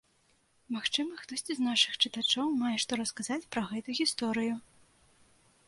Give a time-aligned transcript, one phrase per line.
[0.75, 4.55] Магчыма, хтосьці з нашых чытачоў мае што расказаць пра гэту гісторыю.